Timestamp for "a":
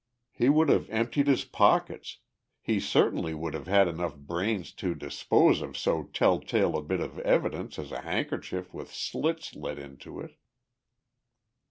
6.75-6.81, 7.91-8.01